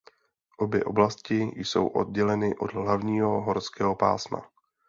[0.57, 4.41] Obě oblasti jsou odděleny od hlavního horského pásma.